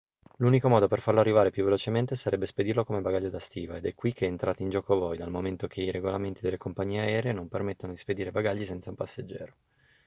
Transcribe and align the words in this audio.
l'unico 0.37 0.67
modo 0.67 0.87
per 0.87 0.99
farlo 0.99 1.19
arrivare 1.19 1.51
più 1.51 1.63
velocemente 1.63 2.15
sarebbe 2.15 2.47
spedirlo 2.47 2.83
come 2.83 3.01
bagaglio 3.01 3.29
da 3.29 3.37
stiva 3.37 3.77
ed 3.77 3.85
è 3.85 3.93
qui 3.93 4.13
che 4.13 4.25
entrate 4.25 4.63
in 4.63 4.71
gioco 4.71 4.97
voi 4.97 5.15
dal 5.15 5.29
momento 5.29 5.67
che 5.67 5.83
i 5.83 5.91
regolamenti 5.91 6.41
delle 6.41 6.57
compagnie 6.57 7.01
aeree 7.01 7.33
non 7.33 7.47
permettono 7.47 7.91
di 7.93 7.99
spedire 7.99 8.31
bagagli 8.31 8.65
senza 8.65 8.89
un 8.89 8.95
passeggero 8.95 9.53